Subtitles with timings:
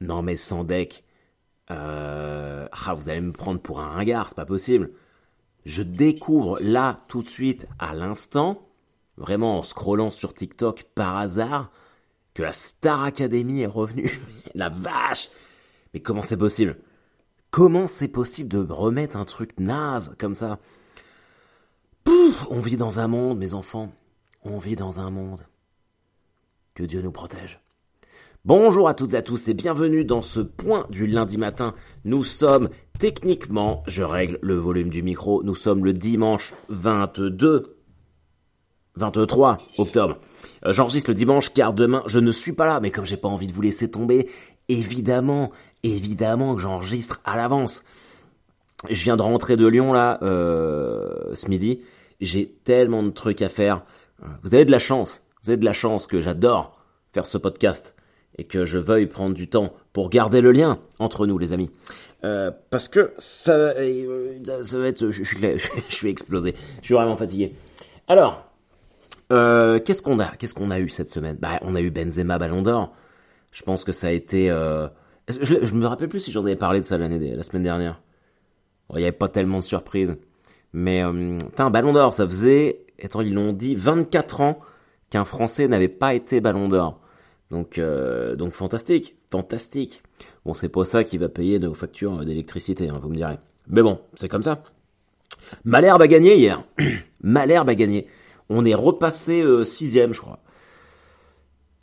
[0.00, 1.04] Non mais sans deck,
[1.70, 4.92] euh, ah, vous allez me prendre pour un ringard, c'est pas possible.
[5.64, 8.68] Je découvre là, tout de suite, à l'instant,
[9.16, 11.70] vraiment en scrollant sur TikTok par hasard,
[12.34, 14.18] que la Star Academy est revenue.
[14.54, 15.28] la vache
[15.92, 16.78] Mais comment c'est possible?
[17.50, 20.58] Comment c'est possible de remettre un truc naze comme ça?
[22.04, 23.92] Pouf On vit dans un monde, mes enfants.
[24.42, 25.46] On vit dans un monde.
[26.74, 27.60] Que Dieu nous protège.
[28.48, 31.74] Bonjour à toutes et à tous et bienvenue dans ce point du lundi matin.
[32.06, 37.76] Nous sommes techniquement, je règle le volume du micro, nous sommes le dimanche 22,
[38.96, 40.16] 23 octobre.
[40.64, 43.28] Euh, j'enregistre le dimanche car demain je ne suis pas là, mais comme j'ai pas
[43.28, 44.30] envie de vous laisser tomber,
[44.70, 47.84] évidemment, évidemment que j'enregistre à l'avance.
[48.88, 51.82] Je viens de rentrer de Lyon là, euh, ce midi.
[52.22, 53.82] J'ai tellement de trucs à faire.
[54.42, 55.22] Vous avez de la chance.
[55.42, 56.80] Vous avez de la chance que j'adore
[57.12, 57.94] faire ce podcast
[58.38, 61.70] et que je veuille prendre du temps pour garder le lien entre nous, les amis.
[62.24, 66.54] Euh, parce que ça, euh, ça, va être, je, suis, je, suis explosé.
[66.80, 67.54] Je suis vraiment fatigué.
[68.06, 68.44] Alors,
[69.32, 71.36] euh, qu'est-ce qu'on a Qu'est-ce qu'on a eu cette semaine?
[71.40, 72.92] Bah, on a eu Benzema Ballon d'Or.
[73.52, 74.48] Je pense que ça a été.
[74.48, 78.00] Je, je me rappelle plus si j'en avais parlé de ça la semaine dernière.
[78.90, 80.16] Il n'y avait pas tellement de surprises.
[80.72, 81.38] Mais, euh,
[81.70, 84.58] Ballon d'Or, ça faisait, attends, ils l'ont dit, 24 ans
[85.10, 87.00] qu'un Français n'avait pas été Ballon d'Or.
[87.50, 90.02] Donc, euh, donc fantastique, fantastique.
[90.44, 93.38] Bon, c'est pas ça qui va payer nos factures d'électricité, hein, vous me direz.
[93.68, 94.62] Mais bon, c'est comme ça.
[95.64, 96.62] Malherbe a gagné hier.
[97.22, 98.06] Malherbe a gagné.
[98.48, 100.40] On est repassé euh, sixième, je crois.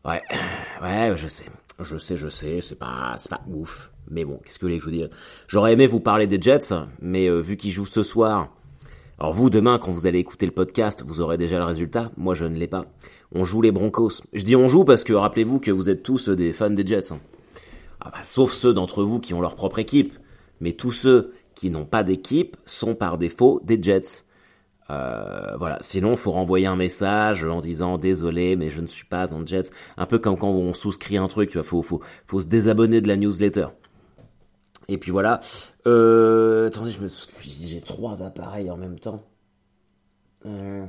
[0.04, 0.22] Ouais,
[0.84, 1.46] ouais, je sais,
[1.80, 3.92] je sais, je sais, c'est pas, c'est pas ouf.
[4.10, 5.10] Mais bon, qu'est-ce que vous voulez que je vous dise?
[5.48, 8.55] J'aurais aimé vous parler des Jets, mais euh, vu qu'ils jouent ce soir,
[9.18, 12.12] alors vous, demain, quand vous allez écouter le podcast, vous aurez déjà le résultat.
[12.18, 12.86] Moi, je ne l'ai pas.
[13.32, 14.22] On joue les Broncos.
[14.34, 17.14] Je dis on joue parce que rappelez-vous que vous êtes tous des fans des Jets.
[17.14, 17.20] Hein.
[18.02, 20.14] Ah bah, sauf ceux d'entre vous qui ont leur propre équipe.
[20.60, 24.26] Mais tous ceux qui n'ont pas d'équipe sont par défaut des Jets.
[24.90, 25.78] Euh, voilà.
[25.80, 29.72] Sinon, faut renvoyer un message en disant désolé, mais je ne suis pas un Jets.
[29.96, 33.08] Un peu comme quand on souscrit un truc, tu faut, faut, faut se désabonner de
[33.08, 33.68] la newsletter.
[34.88, 35.40] Et puis voilà.
[35.88, 37.10] Euh, attendez, je me
[37.42, 39.24] j'ai trois appareils en même temps.
[40.46, 40.86] Euh,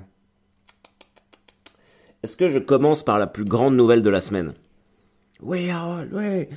[2.23, 4.55] est-ce que je commence par la plus grande nouvelle de la semaine?
[5.43, 6.49] Oui, Harold, oui.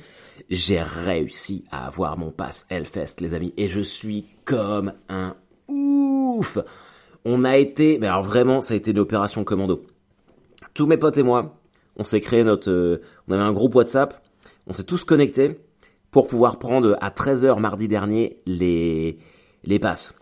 [0.48, 5.36] J'ai réussi à avoir mon pass Hellfest, les amis, et je suis comme un
[5.68, 6.58] ouf.
[7.24, 9.82] On a été, mais alors vraiment, ça a été l'opération commando.
[10.72, 11.56] Tous mes potes et moi,
[11.96, 14.26] on s'est créé notre, euh, on avait un groupe WhatsApp,
[14.66, 15.60] on s'est tous connectés
[16.10, 19.18] pour pouvoir prendre à 13h mardi dernier les,
[19.64, 20.14] les passes.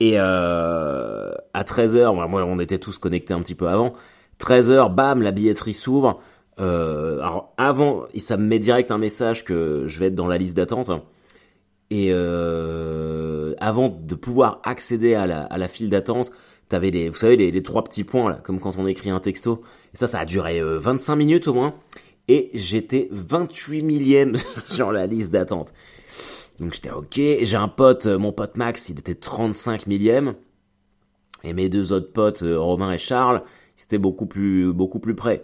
[0.00, 3.94] Et euh, à 13h, moi on était tous connectés un petit peu avant,
[4.40, 6.20] 13h, bam, la billetterie s'ouvre.
[6.60, 10.38] Euh, alors avant, ça me met direct un message que je vais être dans la
[10.38, 10.90] liste d'attente.
[11.90, 16.32] Et euh, avant de pouvoir accéder à la, à la file d'attente,
[16.68, 19.20] t'avais les, vous savez, les, les, trois petits points là, comme quand on écrit un
[19.20, 19.62] texto.
[19.92, 21.74] Et ça, ça a duré 25 euh, minutes au moins
[22.28, 24.36] et j'étais 28 millième
[24.68, 25.72] sur la liste d'attente.
[26.58, 30.34] Donc j'étais ok, j'ai un pote, euh, mon pote Max, il était 35 millième,
[31.42, 33.42] et mes deux autres potes, euh, Romain et Charles,
[33.78, 35.42] ils étaient beaucoup plus, beaucoup plus près.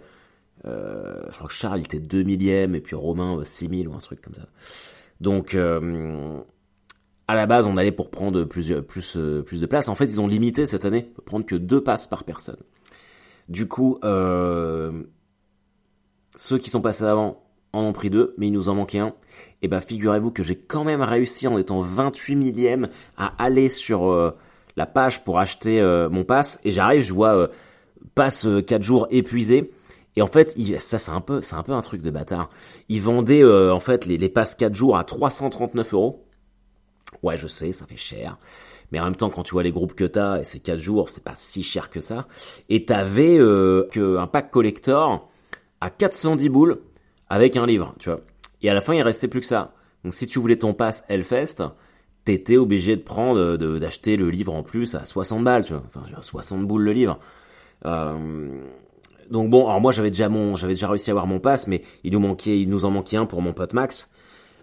[0.65, 3.99] Euh, je crois que Charles il était 2 millième, et puis Romain 6000 ou un
[3.99, 4.47] truc comme ça.
[5.19, 5.55] Donc
[7.27, 9.89] à la base on allait pour prendre plus, plus, plus de place.
[9.89, 12.57] En fait ils ont limité cette année, prendre que deux passes par personne.
[13.51, 15.03] Du coup, euh,
[16.35, 17.41] ceux qui sont passés avant
[17.73, 19.13] en ont pris deux, mais il nous en manquait un.
[19.61, 24.11] Et bah figurez-vous que j'ai quand même réussi en étant 28 millième à aller sur
[24.11, 24.35] euh,
[24.75, 26.59] la page pour acheter euh, mon pass.
[26.63, 27.47] Et j'arrive, je vois euh,
[28.15, 29.71] passe 4 jours épuisé.
[30.17, 32.49] Et en fait, ça c'est un peu, c'est un peu un truc de bâtard.
[32.89, 36.25] Ils vendaient en fait les, les passes 4 jours à 339 euros.
[37.23, 38.37] Ouais, je sais, ça fait cher.
[38.91, 41.09] Mais en même temps, quand tu vois les groupes que t'as, et c'est 4 jours,
[41.09, 42.27] c'est pas si cher que ça.
[42.67, 45.30] Et t'avais que un pack collector
[45.81, 46.81] à 410 boules
[47.29, 48.21] avec un livre, tu vois.
[48.61, 49.73] Et à la fin, il restait plus que ça.
[50.03, 51.63] Donc si tu voulais ton pass Hellfest,
[52.25, 55.83] t'étais obligé de prendre, d'acheter le livre en plus à 60 balles, tu vois.
[55.87, 57.19] Enfin, 60 boules le livre.
[57.85, 58.63] Euh,
[59.29, 61.81] donc bon, alors moi j'avais déjà mon, j'avais déjà réussi à avoir mon pass, mais
[62.03, 64.09] il nous manquait, il nous en manquait un pour mon pote Max.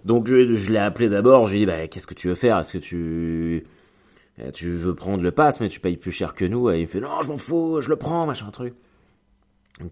[0.05, 2.59] Donc je, l'ai appelé d'abord, je lui ai dit bah qu'est-ce que tu veux faire?
[2.59, 3.65] Est-ce que tu
[4.53, 6.71] tu veux prendre le pass mais tu payes plus cher que nous?
[6.71, 8.75] Et il me fait non je m'en fous, je le prends machin truc.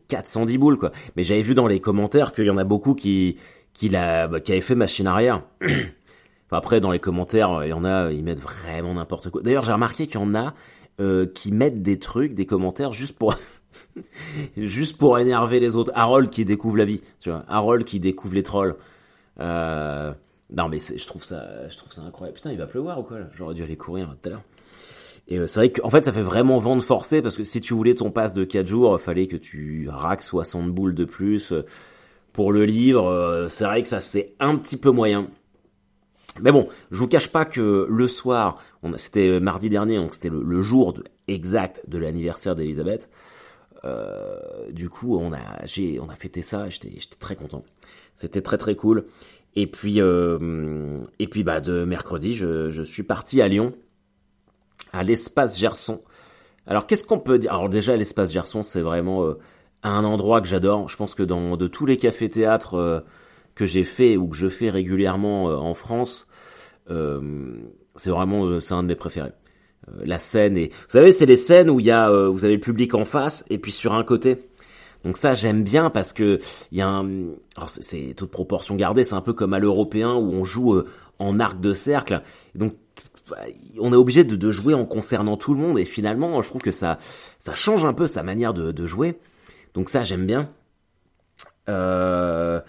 [0.08, 0.92] 410 boules quoi.
[1.16, 3.36] Mais j'avais vu dans les commentaires qu'il y en a beaucoup qui
[3.72, 5.42] qui l'a bah, qui avaient fait machine arrière.
[6.50, 9.42] après dans les commentaires, il y en a ils mettent vraiment n'importe quoi.
[9.42, 10.54] D'ailleurs, j'ai remarqué qu'il y en a
[11.00, 13.34] euh, qui mettent des trucs, des commentaires juste pour
[14.56, 15.92] juste pour énerver les autres.
[15.94, 17.44] Harold qui découvre la vie, tu vois.
[17.48, 18.76] Harold qui découvre les trolls.
[19.40, 20.12] Euh,
[20.50, 22.36] non mais je trouve ça, je trouve ça incroyable.
[22.36, 23.26] Putain, il va pleuvoir ou quoi là?
[23.34, 24.42] J'aurais dû aller courir tout à l'heure.
[25.28, 27.74] Et euh, c'est vrai qu'en fait, ça fait vraiment vendre forcé parce que si tu
[27.74, 31.52] voulais ton pass de 4 jours, il fallait que tu raques 60 boules de plus
[32.32, 33.46] pour le livre.
[33.50, 35.28] C'est vrai que ça c'est un petit peu moyen.
[36.40, 38.62] Mais bon, je vous cache pas que le soir,
[38.96, 40.94] c'était mardi dernier, donc c'était le, jour
[41.28, 43.08] exact de l'anniversaire d'Elisabeth.
[43.84, 46.68] Euh, du coup, on a, j'ai, on a fêté ça.
[46.68, 47.64] J'étais, j'étais très content.
[48.14, 49.06] C'était très très cool.
[49.54, 53.74] Et puis, euh, et puis bah de mercredi, je, je suis parti à Lyon,
[54.96, 56.00] à l'espace Gerson.
[56.66, 57.52] Alors qu'est-ce qu'on peut dire?
[57.52, 59.38] Alors déjà, l'espace Gerson, c'est vraiment euh,
[59.82, 60.88] un endroit que j'adore.
[60.88, 63.00] Je pense que dans de tous les cafés théâtres euh,
[63.54, 66.26] que j'ai fait ou que je fais régulièrement euh, en France,
[67.96, 69.32] c'est vraiment c'est un de mes préférés.
[70.04, 72.60] La scène et vous savez c'est les scènes où il y a vous avez le
[72.60, 74.48] public en face et puis sur un côté
[75.04, 76.38] donc ça j'aime bien parce que
[76.70, 77.08] il y a un
[77.56, 80.80] alors c'est toute proportion gardée c'est un peu comme à l'européen où on joue
[81.18, 82.22] en arc de cercle
[82.54, 82.74] donc
[83.78, 86.62] on est obligé de, de, jouer en concernant tout le monde et finalement je trouve
[86.62, 86.98] que ça
[87.38, 89.18] ça change un peu sa manière de, de jouer
[89.74, 90.50] donc ça j'aime bien
[91.68, 92.60] euh,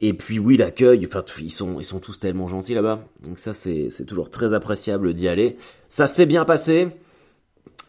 [0.00, 3.06] et puis oui, l'accueil, enfin ils sont ils sont tous tellement gentils là-bas.
[3.22, 5.56] Donc ça c'est c'est toujours très appréciable d'y aller.
[5.88, 6.88] Ça s'est bien passé.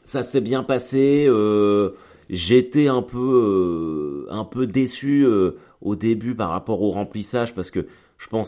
[0.05, 1.25] Ça s'est bien passé.
[1.27, 1.89] Euh,
[2.29, 7.69] J'étais un peu euh, un peu déçu euh, au début par rapport au remplissage parce
[7.69, 7.85] que
[8.17, 8.47] je pense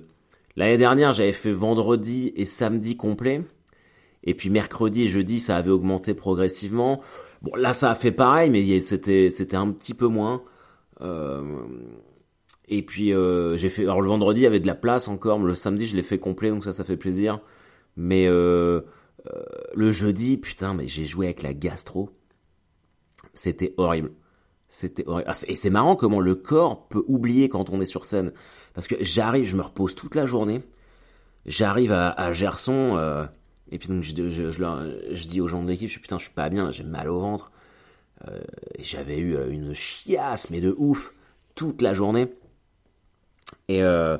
[0.56, 3.44] l'année dernière j'avais fait vendredi et samedi complet
[4.28, 7.02] et puis mercredi et jeudi ça avait augmenté progressivement.
[7.42, 10.44] Bon là ça a fait pareil mais c'était c'était un petit peu moins.
[11.02, 11.42] Euh,
[12.68, 13.84] et puis euh, j'ai fait.
[13.84, 16.20] Alors le vendredi il y avait de la place encore, le samedi je l'ai fait
[16.20, 17.40] complet donc ça ça fait plaisir.
[17.96, 18.82] Mais euh,
[19.74, 22.12] le jeudi, putain, mais j'ai joué avec la gastro.
[23.34, 24.12] C'était horrible.
[24.70, 25.30] C'était horrible.
[25.30, 28.34] Ah, et c'est marrant comment le corps peut oublier quand on est sur scène.
[28.76, 30.62] Parce que j'arrive, je me repose toute la journée.
[31.48, 33.28] J'arrive à, Gerson.
[33.70, 36.02] Euh, et puis donc je, je, je, je, dis aux gens de l'équipe, je suis
[36.02, 37.52] putain, je suis pas bien, j'ai mal au ventre.
[38.28, 38.40] Euh,
[38.76, 41.14] et j'avais eu une chiasse, mais de ouf,
[41.56, 42.28] toute la journée.
[43.68, 44.18] Et euh,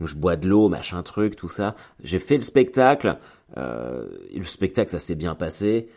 [0.00, 1.74] je bois de l'eau, machin truc, tout ça.
[2.02, 3.18] J'ai fait le spectacle.
[3.56, 5.88] Euh, le spectacle, ça s'est bien passé.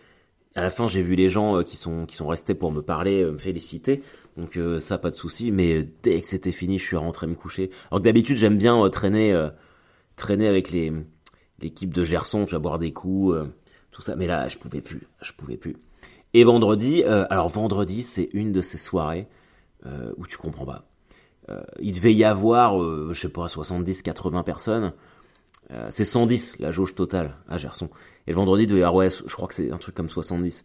[0.56, 2.82] À la fin, j'ai vu les gens euh, qui sont qui sont restés pour me
[2.82, 4.02] parler, euh, me féliciter.
[4.38, 5.52] Donc ça, pas de souci.
[5.52, 7.72] Mais dès que c'était fini, je suis rentré me coucher.
[7.92, 9.38] Alors que d'habitude, j'aime bien traîner
[10.16, 10.94] traîner avec les
[11.62, 13.36] l'équipe de Gerson, tu vas boire des coups,
[13.92, 14.16] tout ça.
[14.16, 15.76] Mais là, je pouvais plus, je pouvais plus.
[16.34, 19.28] Et vendredi, alors vendredi, c'est une de ces soirées
[20.18, 20.90] où tu comprends pas.
[21.50, 24.94] Euh, il devait y avoir, euh, je sais pas, 70, 80 personnes.
[25.72, 27.90] Euh, c'est 110 la jauge totale à Gerson.
[28.28, 30.10] Et le vendredi, il devait y avoir, ouais, je crois que c'est un truc comme
[30.10, 30.64] 70.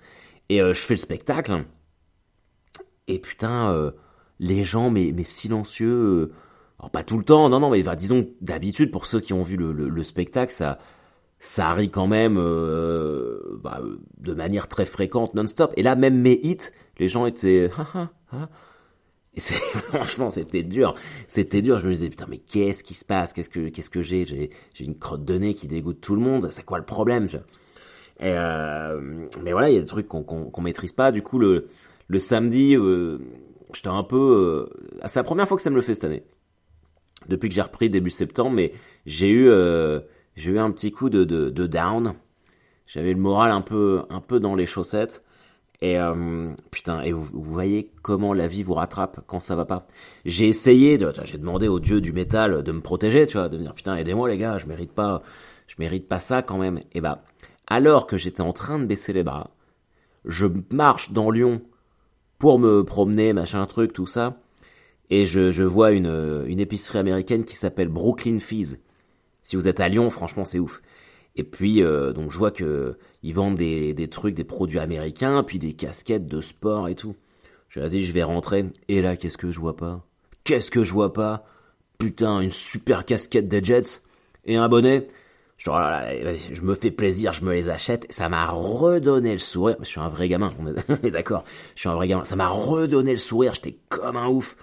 [0.51, 1.65] Et je fais le spectacle.
[3.09, 3.93] Et putain,
[4.39, 6.33] les gens, mais, mais silencieux.
[6.79, 9.43] Alors pas tout le temps, non, non, mais bah, disons d'habitude pour ceux qui ont
[9.43, 10.79] vu le, le, spectacle, ça,
[11.39, 13.81] ça rit quand même bah,
[14.19, 15.73] de manière très fréquente, non-stop.
[15.77, 17.71] Et là, même mes hits, les gens étaient,
[19.37, 19.55] et c'est,
[19.89, 20.95] franchement, c'était dur.
[21.29, 21.79] C'était dur.
[21.81, 23.33] Je me disais, putain, mais qu'est-ce qui se passe?
[23.33, 24.25] Qu'est-ce que, qu'est-ce que j'ai?
[24.25, 26.49] J'ai, j'ai une crotte de nez qui dégoûte tout le monde.
[26.51, 27.29] C'est quoi le problème?
[28.21, 29.01] Et euh,
[29.43, 31.11] mais voilà, il y a des trucs qu'on, qu'on, maîtrise pas.
[31.11, 31.69] Du coup, le,
[32.07, 33.19] le samedi, euh,
[33.73, 34.69] j'étais un peu,
[35.03, 36.25] euh, c'est la première fois que ça me le fait cette année.
[37.29, 38.73] Depuis que j'ai repris début septembre, mais
[39.07, 40.01] j'ai eu, euh,
[40.37, 42.15] j'ai eu un petit coup de, de, de down.
[42.87, 45.25] J'avais le moral un peu, un peu dans les chaussettes.
[45.81, 49.87] Et euh, putain, et vous, voyez comment la vie vous rattrape quand ça va pas.
[50.25, 53.63] J'ai essayé, j'ai demandé au dieu du métal de me protéger, tu vois, de me
[53.65, 55.23] dire putain aidez-moi les gars, je mérite pas,
[55.67, 56.81] je mérite pas ça quand même.
[56.95, 57.23] Et bah,
[57.67, 59.51] alors que j'étais en train de baisser les bras,
[60.25, 61.61] je marche dans Lyon
[62.39, 64.39] pour me promener, machin truc, tout ça,
[65.11, 68.81] et je, je vois une, une épicerie américaine qui s'appelle Brooklyn Fizz.
[69.43, 70.83] Si vous êtes à Lyon, franchement c'est ouf.
[71.37, 75.43] Et puis euh, donc je vois que ils vendent des, des trucs, des produits américains,
[75.43, 77.17] puis des casquettes de sport et tout.
[77.69, 78.67] Je vas-y, je vais rentrer.
[78.89, 80.07] Et là, qu'est-ce que je vois pas?
[80.45, 81.45] Qu'est-ce que je vois pas?
[81.99, 84.03] Putain, une super casquette des Jets
[84.45, 85.09] et un bonnet.
[85.57, 85.81] Genre,
[86.53, 88.07] je me fais plaisir, je me les achète.
[88.13, 89.77] Ça m'a redonné le sourire.
[89.81, 91.45] Je suis un vrai gamin, on est d'accord.
[91.75, 92.25] Je suis un vrai gamin.
[92.25, 93.55] Ça m'a redonné le sourire.
[93.55, 94.57] J'étais comme un ouf.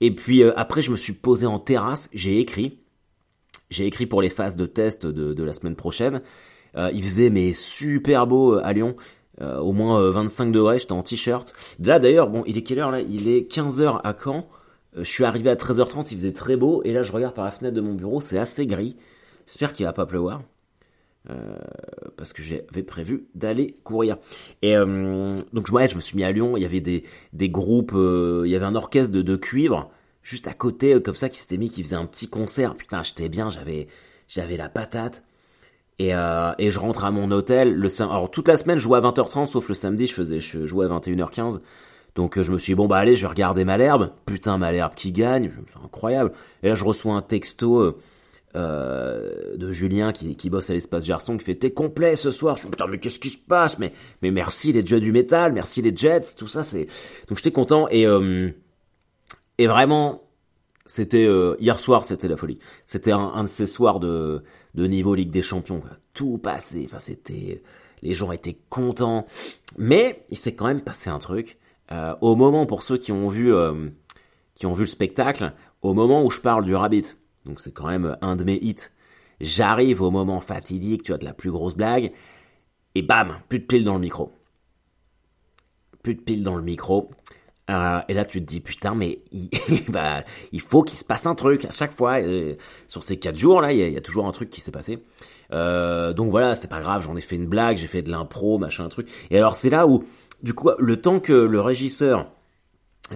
[0.00, 2.08] Et puis euh, après, je me suis posé en terrasse.
[2.12, 2.84] J'ai écrit.
[3.70, 6.22] J'ai écrit pour les phases de test de, la semaine prochaine.
[6.76, 8.96] Euh, il faisait mais super beau euh, à Lyon.
[9.40, 11.52] Euh, au moins 25 degrés, j'étais en t-shirt.
[11.80, 13.00] Là d'ailleurs, bon, il est quelle heure là?
[13.00, 14.46] Il est 15h à Caen.
[14.96, 16.82] je suis arrivé à 13h30, il faisait très beau.
[16.84, 18.96] Et là, je regarde par la fenêtre de mon bureau, c'est assez gris.
[19.46, 20.42] J'espère qu'il va pas pleuvoir.
[22.16, 24.18] Parce que j'avais prévu d'aller courir.
[24.62, 27.02] Et donc ouais, je me suis mis à Lyon, il y avait des,
[27.48, 29.90] groupes, il y avait un orchestre de, de cuivre
[30.22, 32.74] juste à côté, comme ça, qui s'était mis, qui faisait un petit concert.
[32.74, 33.86] Putain, j'étais bien, j'avais,
[34.26, 35.22] j'avais la patate.
[36.00, 37.72] Et, et je rentre à mon hôtel.
[37.72, 40.66] Le Alors toute la semaine, je jouais à 20h30, sauf le samedi, je faisais, je
[40.66, 41.60] jouais à 21h15.
[42.16, 44.10] Donc je me suis dit, bon bah allez, je vais regarder Malherbe.
[44.26, 46.32] Putain, Malherbe qui gagne, c'est incroyable.
[46.62, 47.96] Et là, je reçois un texto
[48.56, 52.54] euh, de Julien qui, qui bosse à l'espace Garçon qui fait t'es complet ce soir.
[52.54, 53.80] Je suis putain mais qu'est-ce qui se passe?
[53.80, 53.92] Mais
[54.22, 56.86] mais merci les dieux du métal, merci les Jets, tout ça c'est
[57.28, 58.50] donc j'étais content et euh,
[59.58, 60.22] et vraiment
[60.86, 62.60] c'était euh, hier soir c'était la folie.
[62.86, 64.44] C'était un, de ces soirs de
[64.74, 65.82] de niveau Ligue des Champions.
[66.12, 67.60] Tout passé, enfin c'était
[68.02, 69.26] les gens étaient contents,
[69.78, 71.58] mais il s'est quand même passé un truc.
[72.20, 73.52] au moment pour ceux qui ont vu
[74.54, 77.86] qui ont vu le spectacle, au moment où je parle du Rabbit donc c'est quand
[77.86, 78.90] même un de mes hits.
[79.40, 82.12] J'arrive au moment fatidique, tu as de la plus grosse blague,
[82.94, 84.32] et bam, plus de piles dans le micro.
[86.02, 87.10] Plus de piles dans le micro.
[87.70, 89.48] Euh, et là, tu te dis, putain, mais il,
[89.88, 90.22] bah,
[90.52, 92.20] il faut qu'il se passe un truc à chaque fois.
[92.20, 92.54] Euh,
[92.88, 94.98] sur ces quatre jours, là, il y, a, toujours un truc qui s'est passé.
[95.52, 98.58] Euh, donc voilà, c'est pas grave, j'en ai fait une blague, j'ai fait de l'impro,
[98.58, 99.08] machin, truc.
[99.30, 100.04] Et alors, c'est là où,
[100.42, 102.30] du coup, le temps que le régisseur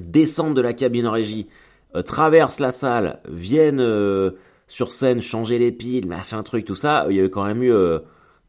[0.00, 1.48] descende de la cabine en régie,
[2.04, 4.32] traversent la salle, viennent euh,
[4.66, 7.62] sur scène changer les piles, machin truc, tout ça, il y a eu quand même
[7.62, 7.72] eu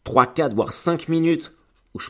[0.03, 1.53] 3, euh, 4, voire 5 minutes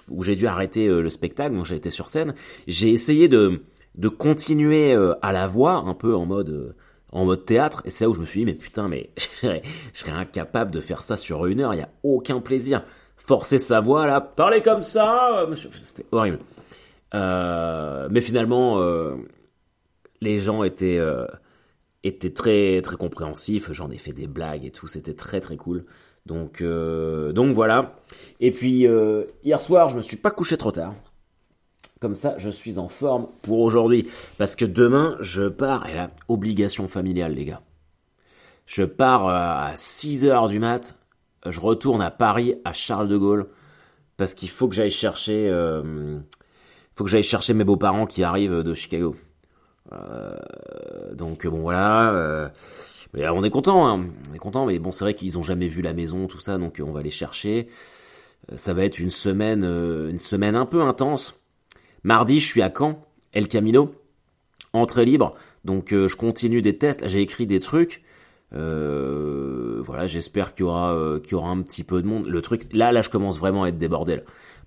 [0.10, 2.36] où j'ai dû arrêter le spectacle, donc j'ai été sur scène.
[2.68, 3.62] J'ai essayé de,
[3.96, 6.76] de continuer à la voix, un peu en mode
[7.12, 9.10] en mode théâtre, et c'est là où je me suis dit, mais putain, mais
[9.42, 9.60] je
[9.94, 12.84] serais incapable de faire ça sur une heure, il n'y a aucun plaisir.
[13.16, 15.48] Forcer sa voix, là, parler comme ça,
[15.82, 16.40] c'était horrible.
[17.14, 18.80] mais finalement,
[20.22, 21.26] les gens étaient euh,
[22.04, 23.72] étaient très très compréhensifs.
[23.72, 24.88] J'en ai fait des blagues et tout.
[24.88, 25.86] C'était très très cool.
[26.26, 27.96] Donc euh, donc voilà.
[28.40, 30.94] Et puis euh, hier soir, je me suis pas couché trop tard.
[32.00, 34.08] Comme ça, je suis en forme pour aujourd'hui.
[34.38, 35.88] Parce que demain, je pars.
[35.90, 37.62] Et là, obligation familiale, les gars.
[38.66, 40.98] Je pars à 6 heures du mat.
[41.46, 43.50] Je retourne à Paris, à Charles de Gaulle.
[44.16, 45.52] Parce qu'il faut que j'aille chercher.
[46.96, 49.16] faut que j'aille chercher mes beaux-parents qui arrivent de Chicago.
[49.92, 50.38] Euh,
[51.14, 52.12] donc bon voilà.
[52.14, 52.50] Euh,
[53.14, 54.06] mais on est content, hein.
[54.30, 54.66] on est content.
[54.66, 57.02] Mais bon, c'est vrai qu'ils ont jamais vu la maison, tout ça, donc on va
[57.02, 57.68] les chercher.
[58.52, 61.40] Euh, ça va être une semaine, une semaine un peu intense.
[62.04, 63.04] Mardi, je suis à Caen,
[63.34, 63.94] El Camino,
[64.74, 65.36] entrée libre.
[65.66, 67.08] Donc je continue des tests.
[67.08, 68.04] J'ai écrit des trucs.
[68.52, 72.28] voilà, j'espère qu'il y aura, qu'il y aura un petit peu de monde.
[72.28, 74.22] Le truc, là, là, je commence vraiment à être débordé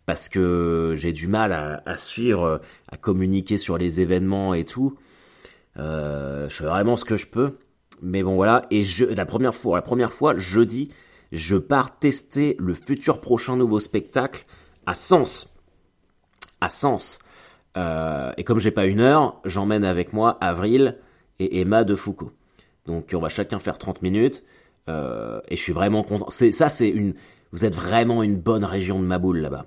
[0.05, 2.61] parce que j'ai du mal à, à, suivre,
[2.91, 4.99] à communiquer sur les événements et tout.
[5.79, 7.57] Euh, je fais vraiment ce que je peux.
[8.01, 10.89] Mais bon voilà, et je, la première fois, la première fois, jeudi,
[11.31, 14.45] je pars tester le futur prochain nouveau spectacle
[14.87, 15.53] à Sens.
[16.61, 17.19] À Sens.
[17.77, 20.99] Euh, et comme j'ai pas une heure, j'emmène avec moi Avril
[21.39, 22.33] et Emma de Foucault.
[22.87, 24.45] Donc on va chacun faire 30 minutes.
[24.89, 26.27] Euh, et je suis vraiment content.
[26.29, 27.15] C'est ça, c'est une.
[27.53, 29.67] Vous êtes vraiment une bonne région de Maboule là-bas,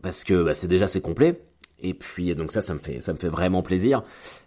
[0.00, 1.42] parce que bah, c'est déjà c'est complet.
[1.80, 4.02] Et puis donc ça, ça me fait, ça me fait vraiment plaisir.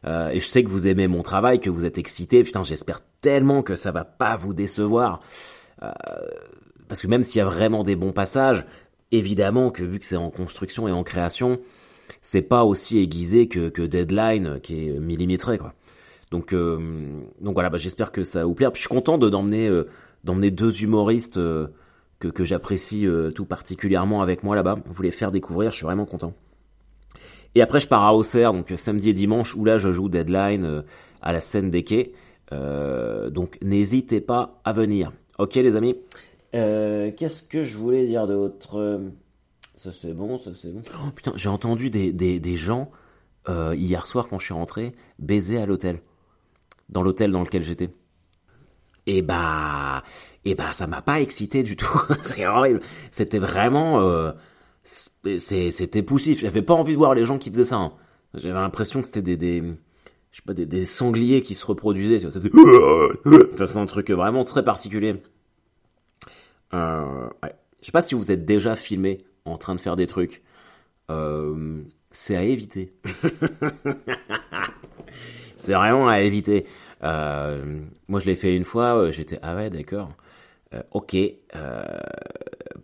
[0.05, 2.43] Euh, et je sais que vous aimez mon travail, que vous êtes excité.
[2.43, 5.21] Putain, j'espère tellement que ça va pas vous décevoir.
[5.83, 5.91] Euh,
[6.87, 8.65] parce que même s'il y a vraiment des bons passages,
[9.11, 11.59] évidemment que vu que c'est en construction et en création,
[12.21, 15.73] c'est pas aussi aiguisé que, Deadline qui est millimétré quoi.
[16.31, 16.77] Donc euh,
[17.41, 18.71] donc voilà, bah, j'espère que ça va vous plaire.
[18.71, 24.55] Puis je suis content de d'emmener deux humoristes que que j'apprécie tout particulièrement avec moi
[24.55, 24.79] là-bas.
[24.87, 26.33] Vous les faire découvrir, je suis vraiment content.
[27.55, 30.65] Et après, je pars à Auxerre, donc samedi et dimanche, où là, je joue Deadline
[30.65, 30.81] euh,
[31.21, 32.13] à la scène des quais.
[32.51, 35.11] Euh, donc, n'hésitez pas à venir.
[35.37, 35.95] Ok, les amis?
[36.55, 39.01] Euh, Qu'est-ce que je voulais dire d'autre?
[39.75, 40.81] Ça, c'est bon, ça, c'est bon.
[40.95, 42.89] Oh, putain, j'ai entendu des, des, des gens,
[43.47, 46.01] hier soir, quand je suis rentré, baiser à l'hôtel.
[46.89, 47.89] Dans l'hôtel dans lequel j'étais.
[49.05, 50.03] Et bah...
[50.45, 52.01] Et bah, ça m'a pas excité du tout.
[52.23, 52.79] c'est horrible.
[53.11, 53.99] C'était vraiment
[54.89, 56.41] c'était poussif.
[56.41, 57.77] J'avais pas envie de voir les gens qui faisaient ça.
[57.77, 57.93] Hein.
[58.33, 59.61] J'avais l'impression que c'était des, des,
[60.31, 62.19] je sais pas, des, des, sangliers qui se reproduisaient.
[62.19, 62.41] Faisait,
[63.65, 65.21] c'était un truc vraiment très particulier.
[66.73, 67.53] Euh, ouais.
[67.81, 70.43] Je sais pas si vous êtes déjà filmé en train de faire des trucs.
[71.09, 71.81] Euh,
[72.11, 72.93] c'est à éviter.
[75.57, 76.65] c'est vraiment à éviter.
[77.03, 79.09] Euh, moi, je l'ai fait une fois.
[79.11, 80.11] J'étais ah ouais, d'accord.
[80.73, 81.15] Euh, ok,
[81.55, 81.83] euh,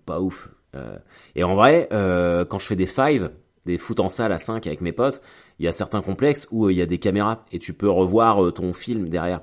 [0.05, 0.49] pas ouf.
[0.75, 0.97] Euh,
[1.35, 3.31] et en vrai, euh, quand je fais des five,
[3.65, 5.21] des foot en salle à 5 avec mes potes,
[5.59, 7.89] il y a certains complexes où euh, il y a des caméras et tu peux
[7.89, 9.41] revoir ton film derrière,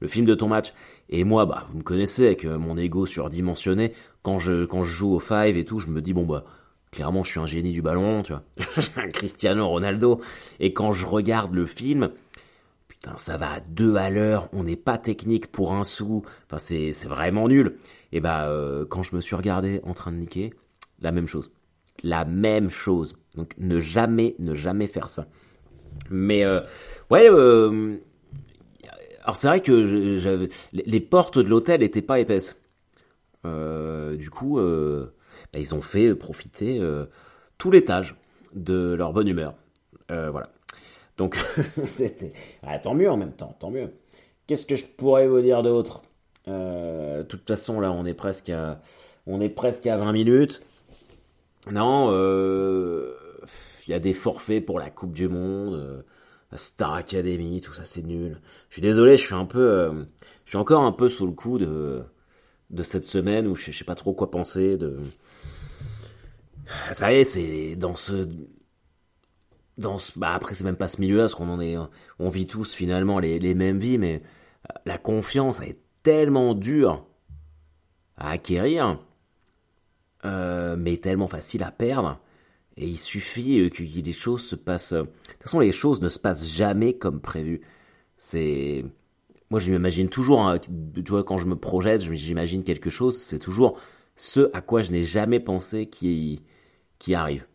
[0.00, 0.72] le film de ton match.
[1.08, 3.92] Et moi, bah, vous me connaissez avec mon ego surdimensionné.
[4.22, 6.44] Quand je quand je joue au five et tout, je me dis bon bah
[6.90, 8.42] clairement je suis un génie du ballon, tu vois,
[9.12, 10.20] Cristiano Ronaldo.
[10.58, 12.10] Et quand je regarde le film,
[13.14, 17.06] ça va à deux à l'heure, on n'est pas technique pour un sou, enfin c'est
[17.06, 17.76] vraiment nul.
[18.10, 18.50] Et bah
[18.90, 20.52] quand je me suis regardé en train de niquer,
[21.00, 21.50] la même chose.
[22.02, 23.16] La même chose.
[23.36, 25.26] Donc ne jamais, ne jamais faire ça.
[26.10, 26.60] Mais euh,
[27.10, 27.96] ouais, euh,
[29.22, 32.56] alors c'est vrai que les portes de l'hôtel n'étaient pas épaisses.
[33.44, 36.80] Euh, du coup, bah, ils ont fait profiter
[37.58, 38.16] tout l'étage
[38.54, 39.54] de leur bonne humeur.
[40.08, 40.50] voilà.
[41.16, 41.36] Donc
[41.96, 43.90] c'était ah, tant mieux en même temps, tant mieux.
[44.46, 46.02] Qu'est-ce que je pourrais vous dire d'autre?
[46.46, 48.80] De toute façon, là, on est presque à
[49.26, 50.62] on est presque à 20 minutes.
[51.70, 53.14] Non, euh,
[53.86, 56.02] il y a des forfaits pour la Coupe du Monde, euh,
[56.52, 58.40] la Star Academy, tout ça c'est nul.
[58.68, 60.04] Je suis désolé, je suis un peu, euh,
[60.44, 62.02] je suis encore un peu sous le coup de
[62.70, 64.76] de cette semaine où je, sais pas trop quoi penser.
[64.76, 64.96] De
[66.92, 68.28] ça y est, c'est dans ce
[69.78, 71.76] dans ce, bah après c'est même pas ce milieu-là, parce qu'on en est,
[72.18, 74.22] on vit tous finalement les, les mêmes vies, mais
[74.84, 77.06] la confiance est tellement dure
[78.16, 78.98] à acquérir,
[80.76, 82.20] mais tellement facile à perdre
[82.76, 84.92] et il suffit euh, que les choses se passent.
[84.92, 87.62] Euh, de toute façon, les choses ne se passent jamais comme prévu.
[88.16, 88.84] C'est.
[89.50, 93.38] Moi, je m'imagine toujours, hein, tu vois, quand je me projette, j'imagine quelque chose, c'est
[93.38, 93.78] toujours
[94.16, 96.42] ce à quoi je n'ai jamais pensé qui,
[96.98, 97.46] qui arrive.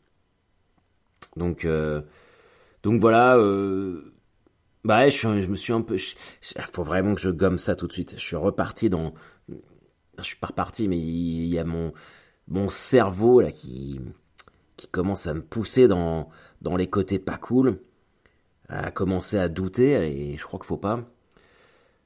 [1.36, 2.01] Donc, euh,
[2.84, 3.38] donc voilà.
[3.38, 4.13] Euh,
[4.86, 5.98] bah, je, me suis un peu.
[5.98, 8.16] Il faut vraiment que je gomme ça tout de suite.
[8.18, 9.13] Je suis reparti dans.
[10.18, 11.94] Je suis pas reparti, mais il y a mon
[12.51, 14.00] mon cerveau là qui
[14.91, 16.29] commence à me pousser dans,
[16.62, 17.79] dans les côtés pas cool,
[18.70, 21.03] à commencer à douter, et je crois qu'il faut pas.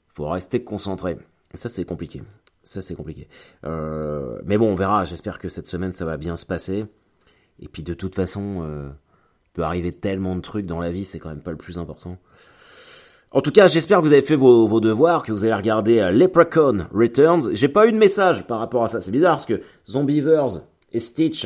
[0.07, 1.17] faut rester concentré.
[1.53, 2.23] ça, c'est compliqué.
[2.63, 3.27] Ça, c'est compliqué.
[3.63, 5.03] Euh, mais bon, on verra.
[5.03, 6.85] J'espère que cette semaine, ça va bien se passer.
[7.59, 8.89] Et puis, de toute façon, euh,
[9.53, 12.17] peut arriver tellement de trucs dans la vie, c'est quand même pas le plus important.
[13.36, 16.10] En tout cas, j'espère que vous avez fait vos, devoirs, que vous avez regardé euh,
[16.10, 17.50] Leprechaun Returns.
[17.51, 19.01] J'ai pas eu de message par rapport à ça.
[19.01, 20.62] C'est bizarre parce que Zombievers
[20.93, 21.45] et Stitch,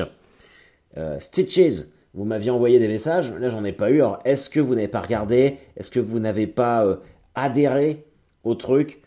[0.98, 3.96] euh, Stitches, vous m'aviez envoyé des messages, là j'en ai pas eu.
[3.96, 5.58] Alors est-ce que vous n'avez pas regardé?
[5.78, 6.98] Est-ce que vous n'avez pas euh,
[7.34, 8.06] adhéré
[8.44, 9.02] au truc?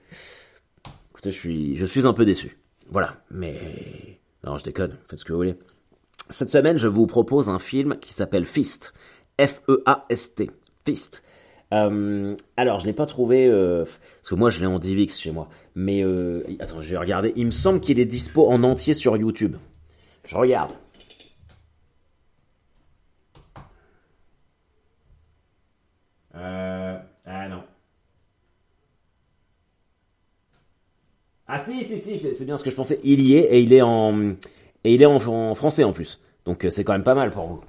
[1.12, 2.58] Écoutez, je suis, je suis un peu déçu.
[2.90, 3.60] Voilà, mais
[4.44, 4.96] non, je déconne.
[5.08, 5.54] Faites ce que vous voulez.
[6.30, 8.92] Cette semaine, je vous propose un film qui s'appelle Fist.
[9.38, 10.50] F-E-A-S-T.
[10.84, 11.22] Fist.
[11.72, 15.48] Euh, alors, je n'ai pas trouvé parce que moi, je l'ai en DivX chez moi.
[15.74, 16.04] Mais
[16.60, 17.32] attends, je vais regarder.
[17.36, 19.56] Il me semble qu'il est dispo en entier sur YouTube.
[20.24, 20.72] Je regarde.
[26.34, 27.62] Euh, ah non.
[31.46, 32.98] Ah si, si, si, c'est bien ce que je pensais.
[33.04, 34.30] Il y est et il est en,
[34.84, 36.20] et il est en, français en plus.
[36.44, 37.60] Donc euh, c'est quand même pas mal pour vous.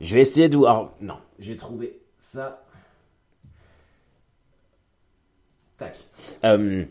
[0.00, 0.56] Je vais essayer de...
[0.58, 2.64] Alors, non, j'ai trouvé ça.
[5.78, 5.96] Tac.
[6.44, 6.84] Euh,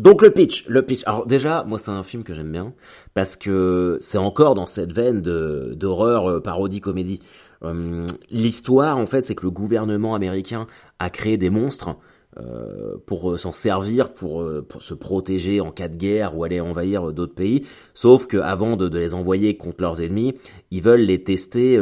[0.00, 1.02] donc le pitch, le pitch.
[1.06, 2.72] Alors déjà, moi c'est un film que j'aime bien
[3.14, 7.20] parce que c'est encore dans cette veine de d'horreur euh, parodie comédie.
[7.64, 10.66] Euh, l'histoire, en fait, c'est que le gouvernement américain
[10.98, 11.96] a créé des monstres
[12.36, 14.44] euh, pour euh, s'en servir, pour,
[14.80, 17.66] se protéger en cas de guerre ou aller envahir d'autres pays.
[17.94, 20.34] Sauf que avant de, les envoyer contre leurs ennemis,
[20.70, 21.78] ils veulent les tester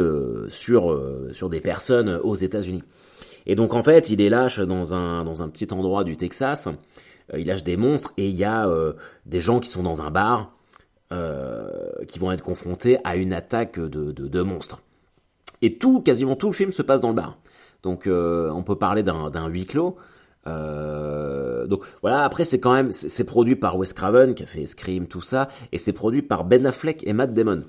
[0.49, 1.01] sur
[1.31, 2.83] sur des personnes aux États-Unis.
[3.45, 6.67] Et donc en fait, il les lâche dans un dans un petit endroit du Texas.
[7.35, 8.69] il lâche des monstres et il y a
[9.25, 10.53] des gens qui sont dans un bar
[12.07, 14.81] qui vont être confrontés à une attaque de, de, monstres.
[15.61, 17.37] Et tout, quasiment tout le film se passe dans le bar.
[17.83, 19.97] Donc euh, on peut parler d'un huis clos.
[20.47, 24.65] Euh, donc voilà, après c'est quand même c'est produit par Wes Craven qui a fait
[24.65, 27.63] Scream tout ça et c'est produit par Ben Affleck et Matt Damon.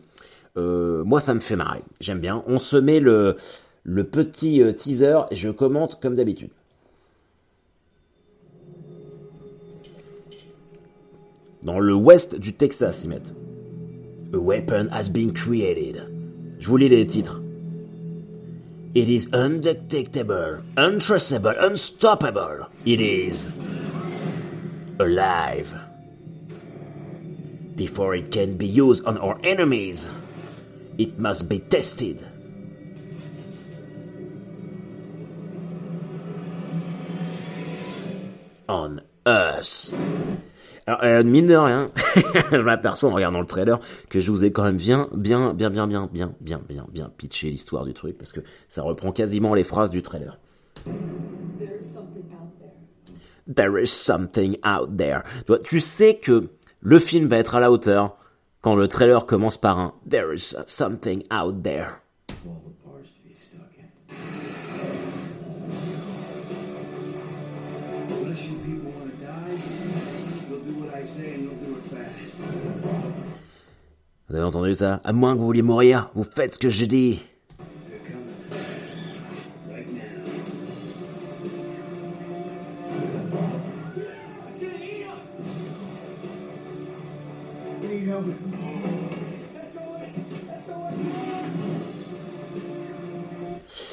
[0.57, 2.43] Euh, moi ça me fait marrer, j'aime bien.
[2.47, 3.37] On se met le
[3.85, 6.51] le petit teaser et je commente comme d'habitude.
[11.63, 13.33] Dans le ouest du Texas, ils mettent.
[14.35, 16.03] A weapon has been created.
[16.59, 17.41] Je vous lis les titres.
[18.95, 22.67] It is undetectable, untraceable, unstoppable.
[22.85, 23.49] It is
[24.99, 25.73] alive.
[27.77, 30.07] Before it can be used on our enemies,
[30.97, 32.25] it must be tested.
[38.75, 38.97] On.
[40.87, 41.91] Alors, euh, mine de rien,
[42.53, 45.71] je m'aperçois en regardant le trailer que je vous ai quand même bien, bien, bien,
[45.71, 49.55] bien, bien, bien, bien, bien, bien pitché l'histoire du truc parce que ça reprend quasiment
[49.55, 50.39] les phrases du trailer.
[53.55, 55.23] There is something out there.
[55.65, 56.49] Tu sais que
[56.81, 58.17] le film va être à la hauteur
[58.61, 62.01] quand le trailer commence par un There is something out there.
[74.35, 76.87] Vous avez entendu ça À moins que vous vouliez mourir, vous faites ce que je
[76.87, 77.23] dis.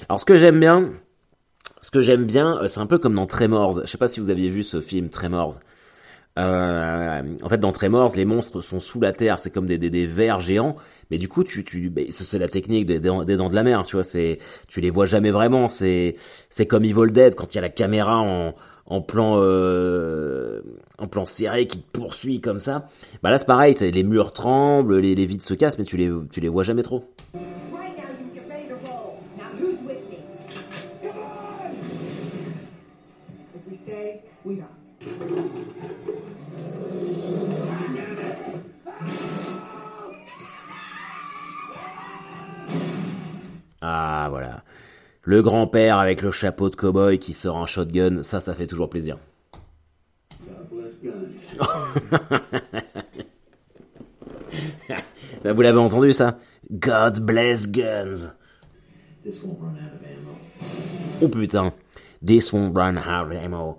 [0.10, 0.92] Alors ce que j'aime bien,
[1.82, 3.82] ce que j'aime bien, euh, c'est un peu comme dans Tremors.
[3.82, 5.60] Je sais pas si vous aviez vu ce film Tremors.
[6.40, 10.08] Euh, en fait, dans Tremors, les monstres sont sous la terre, c'est comme des, des,
[10.08, 10.76] vers géants,
[11.10, 13.98] mais du coup, tu, tu, c'est la technique des, des, dents de la mer, tu
[13.98, 16.16] vois, c'est, tu les vois jamais vraiment, c'est,
[16.50, 20.62] c'est comme Evil Dead quand il y a la caméra en, en plan, euh,
[20.98, 22.88] en plan serré qui te poursuit comme ça.
[23.24, 26.10] Bah là, c'est pareil, les murs tremblent, les, les vides se cassent, mais tu les,
[26.32, 27.04] tu les vois jamais trop.
[43.82, 44.64] Ah voilà.
[45.24, 48.90] Le grand-père avec le chapeau de cow-boy qui sort un shotgun, ça, ça fait toujours
[48.90, 49.18] plaisir.
[55.44, 56.38] Vous l'avez entendu ça?
[56.72, 58.34] God bless guns.
[61.22, 61.74] Oh putain.
[62.24, 63.78] This won't run out of ammo.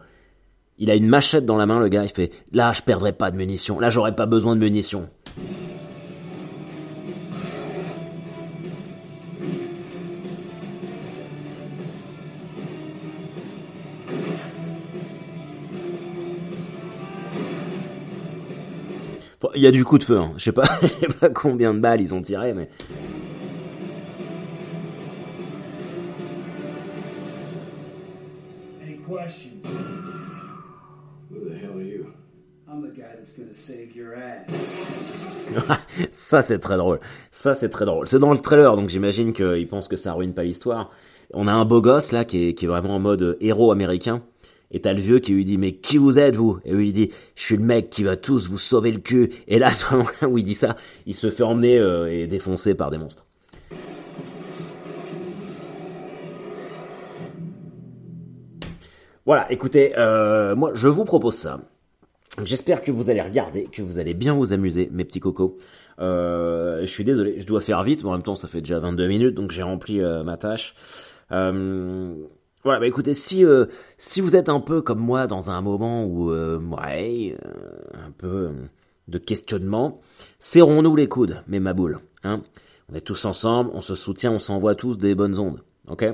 [0.83, 3.31] Il a une machette dans la main, le gars, il fait Là, je perdrai pas
[3.31, 3.79] de munitions.
[3.79, 5.09] Là, j'aurai pas besoin de munitions.
[19.55, 20.33] Il y a du coup de feu, hein.
[20.37, 22.69] je sais pas, je sais pas combien de balles ils ont tiré, mais.
[36.13, 37.01] Ça c'est très drôle.
[37.31, 38.07] Ça c'est très drôle.
[38.07, 40.91] C'est dans le trailer, donc j'imagine qu'ils pensent que ça ruine pas l'histoire.
[41.35, 44.23] On a un beau gosse là qui est, qui est vraiment en mode héros américain.
[44.71, 46.59] Et t'as le vieux qui lui dit mais qui vous êtes vous?
[46.65, 49.31] Et lui il dit je suis le mec qui va tous vous sauver le cul.
[49.49, 52.27] Et là à ce moment-là où il dit ça, il se fait emmener euh, et
[52.27, 53.27] défoncer par des monstres.
[59.25, 61.61] Voilà, écoutez, euh, moi je vous propose ça.
[62.45, 65.57] J'espère que vous allez regarder, que vous allez bien vous amuser, mes petits cocos.
[66.01, 68.79] Euh, je suis désolé, je dois faire vite, mais en même temps ça fait déjà
[68.79, 70.75] 22 minutes, donc j'ai rempli euh, ma tâche.
[71.31, 72.15] Euh,
[72.65, 73.67] voilà, bah écoutez, si euh,
[73.99, 77.37] si vous êtes un peu comme moi dans un moment où ouais,
[77.95, 78.51] un peu
[79.09, 80.01] de questionnement,
[80.39, 81.99] serrons-nous les coudes, mes maboules.
[82.25, 82.43] Hein
[82.91, 86.05] on est tous ensemble, on se soutient, on s'envoie tous des bonnes ondes, ok?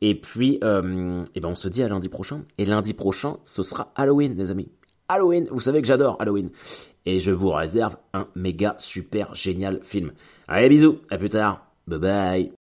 [0.00, 2.42] Et puis, et ben on se dit à lundi prochain.
[2.58, 4.68] Et lundi prochain, ce sera Halloween, les amis.
[5.12, 6.50] Halloween, vous savez que j'adore Halloween.
[7.04, 10.12] Et je vous réserve un méga super génial film.
[10.48, 12.61] Allez, bisous, à plus tard, bye bye.